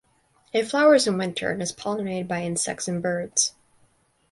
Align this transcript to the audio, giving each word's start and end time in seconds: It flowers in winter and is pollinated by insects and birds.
It 0.51 0.63
flowers 0.67 1.05
in 1.05 1.15
winter 1.19 1.51
and 1.51 1.61
is 1.61 1.71
pollinated 1.71 2.27
by 2.27 2.41
insects 2.41 2.87
and 2.87 3.03
birds. 3.03 3.53